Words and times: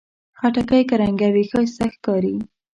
خټکی 0.39 0.81
که 0.89 0.95
رنګه 1.01 1.27
وي، 1.33 1.43
ښایسته 1.51 1.85
ښکاري. 1.93 2.35